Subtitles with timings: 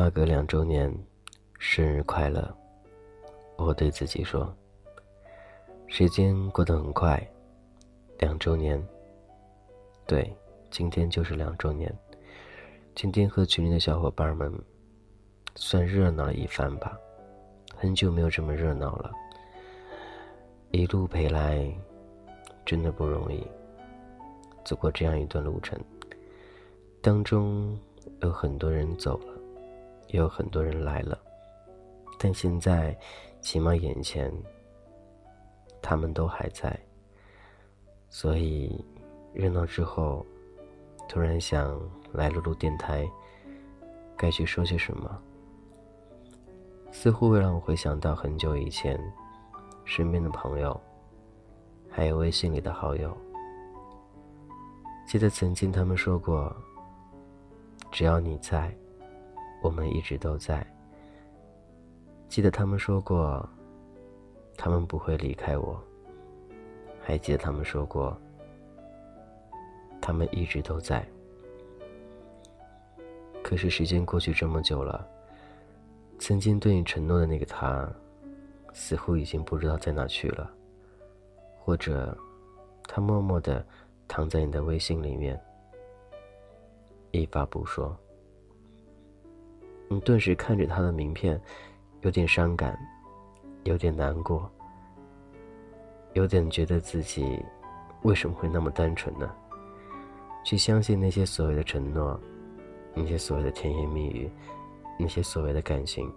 [0.00, 0.90] 话阁两周年，
[1.58, 2.56] 生日快乐！
[3.56, 4.50] 我对自己说。
[5.88, 7.22] 时间过得很快，
[8.18, 8.82] 两周年。
[10.06, 10.34] 对，
[10.70, 11.94] 今天就是两周年。
[12.94, 14.50] 今天和群里的小伙伴们，
[15.54, 16.98] 算热闹了一番吧。
[17.76, 19.12] 很久没有这么热闹了。
[20.70, 21.70] 一路陪来，
[22.64, 23.46] 真的不容易。
[24.64, 25.78] 走过这样一段路程，
[27.02, 27.78] 当中
[28.22, 29.29] 有很多人走了。
[30.12, 31.18] 也有很多人来了，
[32.18, 32.96] 但现在，
[33.40, 34.32] 起码眼前，
[35.80, 36.78] 他们都还在。
[38.08, 38.84] 所以，
[39.32, 40.26] 热闹之后，
[41.08, 41.80] 突然想
[42.12, 43.08] 来录录电台，
[44.16, 45.22] 该去说些什么？
[46.90, 49.00] 似乎会让我回想到很久以前，
[49.84, 50.78] 身边的朋友，
[51.88, 53.16] 还有微信里的好友。
[55.06, 56.52] 记得曾经他们说过
[57.92, 58.74] ：“只要你在。”
[59.62, 60.66] 我们一直都在。
[62.28, 63.48] 记得他们说过，
[64.56, 65.82] 他们不会离开我。
[67.02, 68.16] 还记得他们说过，
[70.00, 71.04] 他们一直都在。
[73.42, 75.04] 可是时间过去这么久了，
[76.18, 77.90] 曾经对你承诺的那个他，
[78.72, 80.48] 似乎已经不知道在哪去了，
[81.58, 82.16] 或者，
[82.84, 83.66] 他默默的
[84.06, 85.40] 躺在你的微信里面，
[87.10, 87.96] 一发不说。
[89.92, 91.38] 你顿时看着他的名片，
[92.02, 92.78] 有点伤感，
[93.64, 94.48] 有点难过，
[96.12, 97.44] 有点觉得自己
[98.02, 99.28] 为什么会那么单纯呢？
[100.44, 102.18] 去相信那些所谓的承诺，
[102.94, 104.30] 那些所谓的甜言蜜语，
[104.96, 106.08] 那些所谓的感情，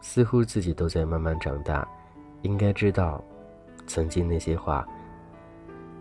[0.00, 1.86] 似乎自己都在慢慢长大，
[2.40, 3.22] 应该知道，
[3.86, 4.88] 曾经那些话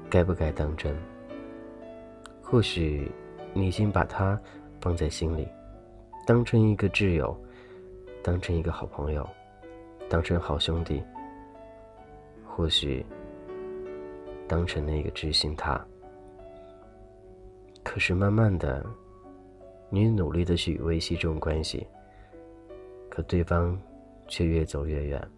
[0.09, 0.97] 该不该当真？
[2.41, 3.11] 或许
[3.53, 4.39] 你已经把它
[4.79, 5.45] 放在心里。
[6.25, 7.37] 当成一个挚友，
[8.23, 9.27] 当成一个好朋友，
[10.09, 11.03] 当成好兄弟，
[12.43, 13.05] 或许
[14.47, 15.79] 当成那个知心他。
[17.83, 18.83] 可是慢慢的，
[19.91, 21.85] 你努力的去维系这种关系，
[23.07, 23.79] 可对方
[24.27, 25.31] 却越走越远。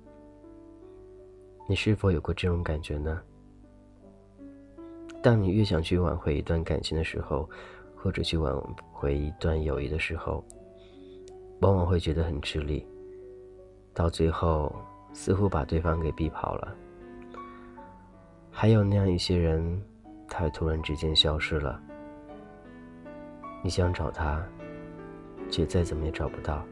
[1.67, 3.21] 你是否有过这种感觉呢？
[5.21, 7.49] 当你越想去挽回一段感情的时候，
[7.93, 8.55] 或者去挽
[8.93, 10.41] 回一段友谊的时候，
[11.59, 12.85] 往往会觉得很吃力，
[13.93, 14.75] 到最后
[15.11, 16.75] 似乎把对方给逼跑了。
[18.51, 19.81] 还有那样一些人，
[20.27, 21.81] 他突然之间消失了。
[23.63, 24.45] 你想找他，
[25.49, 26.63] 却再怎么也找不到。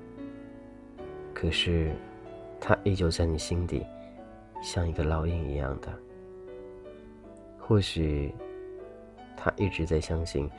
[1.34, 1.92] 可是，
[2.60, 3.84] 他依旧在你心底，
[4.62, 5.92] 像一个烙印一样的。
[7.60, 8.34] 或许，
[9.36, 10.50] 他一直在相信，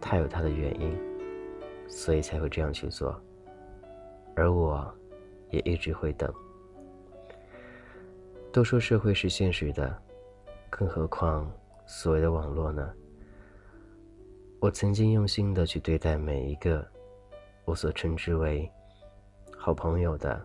[0.00, 0.96] 他有他的原因，
[1.86, 3.18] 所以才会这样去做。
[4.36, 4.92] 而我，
[5.50, 6.32] 也一直会等。
[8.52, 9.96] 都说社会是现实的，
[10.68, 11.50] 更何况
[11.86, 12.92] 所谓的网络呢？
[14.60, 16.86] 我曾经用心的去对待每一个
[17.64, 18.70] 我所称之为
[19.56, 20.44] 好朋友的，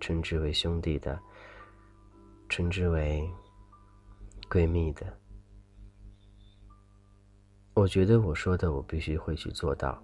[0.00, 1.18] 称之为兄弟的，
[2.48, 3.28] 称之为
[4.50, 5.06] 闺蜜的。
[7.74, 10.02] 我觉得我说的，我必须会去做到，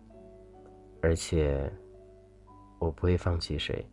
[1.03, 1.73] 而且。
[2.78, 3.84] 我不会放弃谁，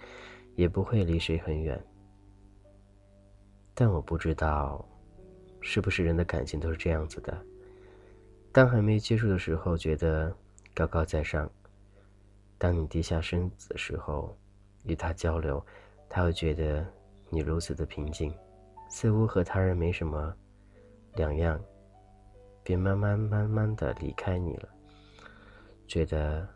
[0.56, 1.82] 也不会离谁很远。
[3.74, 4.88] 但我不知道，
[5.60, 7.46] 是不是人的感情都是这样子的？
[8.52, 10.34] 当还没接触的时候，觉得
[10.74, 11.46] 高高在上；
[12.58, 14.38] 当你低下身子的时候，
[14.86, 15.62] 与他交流，
[16.08, 16.86] 他会觉得
[17.30, 18.34] 你如此的平静，
[18.88, 20.34] 似乎和他人没什么
[21.16, 21.60] 两样，
[22.64, 24.70] 便慢慢慢慢的离开你了，
[25.86, 26.48] 觉得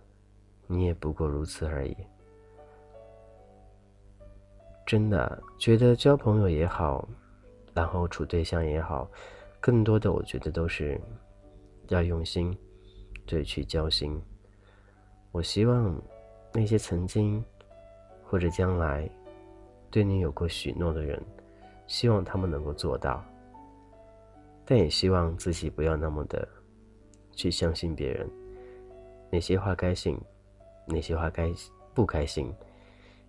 [0.67, 1.97] 你也不过如此而已。
[4.90, 7.08] 真的觉得交朋友也好，
[7.76, 9.08] 然后处对象也好，
[9.59, 11.00] 更多的我觉得都是
[11.90, 12.58] 要用心，
[13.28, 14.20] 对，去交心。
[15.32, 15.96] 我希望
[16.52, 17.46] 那些曾经
[18.24, 19.08] 或者将来
[19.91, 21.22] 对你有过许诺的人，
[21.86, 23.24] 希望他们能够做到，
[24.66, 26.47] 但也希望自己不要那么的
[27.34, 28.28] 去相信别人，
[29.32, 30.20] 哪些话该信，
[30.88, 31.53] 哪些话该
[31.94, 32.52] 不该信，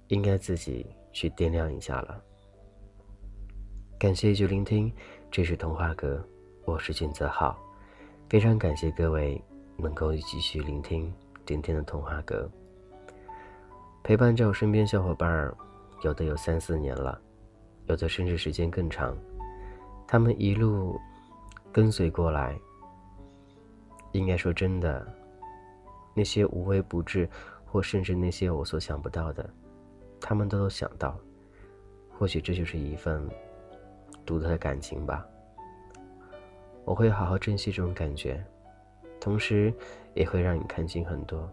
[0.09, 0.87] 应该自己。
[1.13, 2.23] 去掂量一下了。
[3.99, 4.93] 感谢一句聆听，
[5.31, 6.23] 这是童话阁，
[6.65, 7.59] 我是俊泽浩，
[8.29, 9.43] 非常感谢各位
[9.77, 11.13] 能够继续聆听
[11.45, 12.51] 今天的童话阁。
[14.03, 15.55] 陪伴在我身边小伙伴儿，
[16.03, 17.21] 有的有三四年了，
[17.87, 19.17] 有的甚至时间更长，
[20.09, 20.99] 他们一路
[21.71, 22.59] 跟随过来。
[24.13, 25.07] 应该说真的，
[26.15, 27.29] 那些无微不至，
[27.65, 29.49] 或甚至那些我所想不到的，
[30.21, 31.19] 他们都有想到。
[32.19, 33.27] 或许这就是一份
[34.27, 35.27] 独特的感情吧。
[36.85, 38.45] 我会好好珍惜这种感觉，
[39.19, 39.73] 同时
[40.15, 41.51] 也会让你看清很多，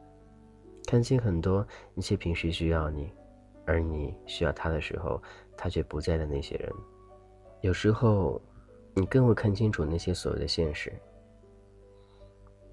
[0.85, 1.65] 看清很多
[1.95, 3.09] 一些平时需要你，
[3.65, 5.21] 而你需要他的时候，
[5.55, 6.71] 他却不在的那些人。
[7.61, 8.41] 有时候，
[8.93, 10.91] 你更会看清楚那些所谓的现实。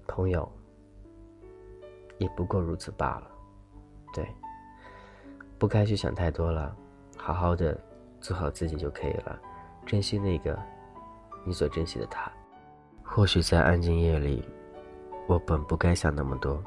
[0.07, 0.51] 朋友，
[2.17, 3.31] 也不过如此罢了。
[4.13, 4.27] 对，
[5.65, 6.75] 不该去想太多了。
[7.17, 7.75] 好好的
[8.21, 9.41] 做好自己就可以了，
[9.83, 10.55] 珍惜那个
[11.43, 12.31] 你所珍惜的他。
[13.01, 14.47] 或许在安静夜里，
[15.27, 16.61] 我本不该想那么多；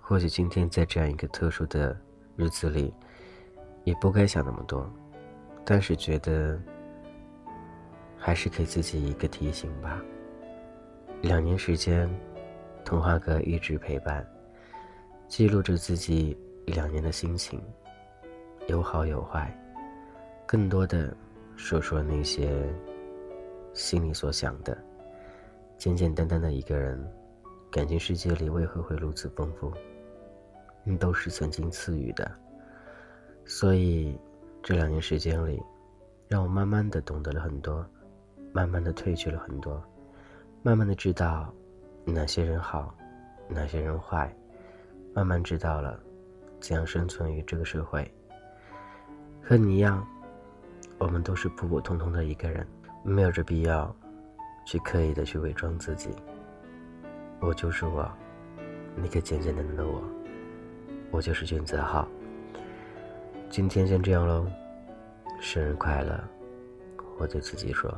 [0.00, 2.00] 或许今天在这样一个特殊的
[2.36, 2.94] 日子里，
[3.82, 4.88] 也不该想那么多。
[5.64, 6.56] 但是觉得
[8.16, 10.00] 还是给自己一个提醒吧。
[11.20, 12.08] 两年时间，
[12.84, 14.24] 童话哥一直陪伴，
[15.26, 17.60] 记录着自己两年的心情，
[18.70, 19.52] 有好有坏。
[20.46, 21.12] 更多的
[21.56, 22.72] 说说那些
[23.72, 24.78] 心里所想的，
[25.76, 27.04] 简简单单的一个人，
[27.70, 29.72] 感情世界里为何会如此丰富？
[30.84, 32.30] 你都是曾经赐予的，
[33.44, 34.16] 所以
[34.62, 35.60] 这两年时间里，
[36.28, 37.84] 让我慢慢的懂得了很多，
[38.52, 39.82] 慢慢的褪去了很多，
[40.62, 41.52] 慢慢的知道
[42.04, 42.94] 哪些人好，
[43.48, 44.32] 哪些人坏，
[45.12, 46.00] 慢慢知道了
[46.60, 48.08] 怎样生存于这个社会。
[49.50, 50.06] 和你一样。
[50.96, 52.64] 我们都是普普通通的一个人，
[53.02, 53.92] 没有这必要，
[54.64, 56.10] 去刻意的去伪装自己。
[57.40, 58.08] 我就是我，
[58.94, 60.04] 那个简简单单的我，
[61.10, 62.06] 我就是君子浩。
[63.48, 64.46] 今天先这样喽，
[65.40, 66.22] 生日快乐！
[67.18, 67.92] 我对自己说，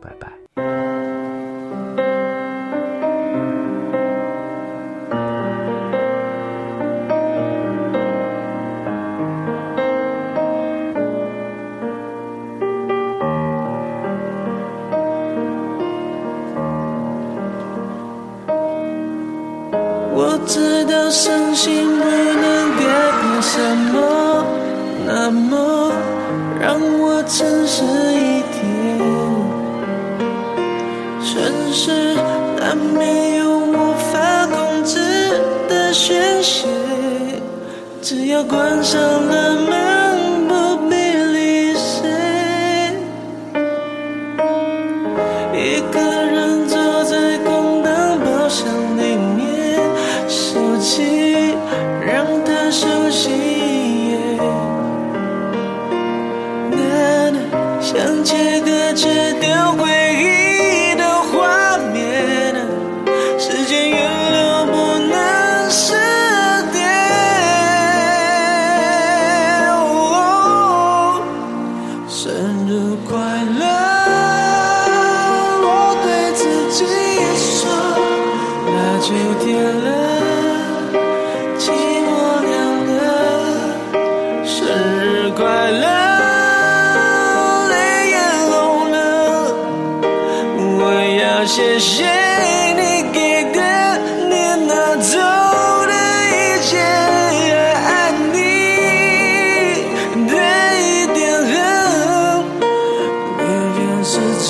[0.00, 2.09] 拜拜。
[38.44, 42.08] 关上了门，不必理谁。
[45.54, 46.66] 一个人
[91.46, 92.04] 谢谢
[92.74, 93.60] 你给的，
[94.28, 94.34] 你
[94.66, 95.18] 拿走
[95.86, 95.92] 的
[96.30, 98.34] 一切，爱你
[100.28, 100.32] 的
[100.78, 101.50] 一点恨，
[103.38, 103.40] 没
[103.80, 104.12] 有时
[104.44, 104.48] 间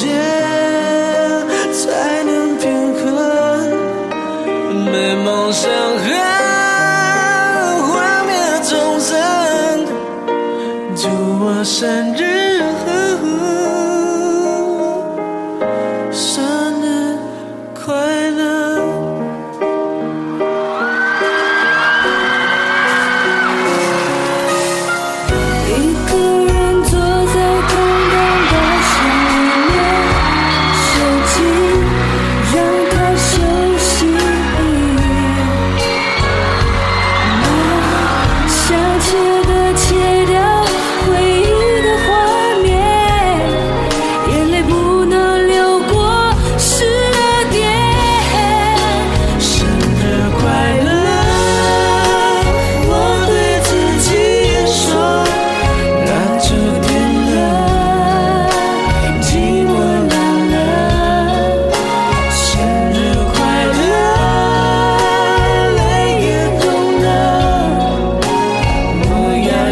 [1.72, 1.80] 才
[2.24, 2.28] 能
[2.58, 2.62] 平
[2.96, 3.04] 衡，
[4.90, 4.92] 美
[5.24, 5.70] 梦伤
[6.04, 6.08] 痕，
[7.88, 7.94] 幻
[8.26, 8.30] 灭
[8.68, 9.16] 终生，
[10.96, 11.08] 祝
[11.44, 12.39] 我生日。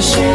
[0.00, 0.27] shame.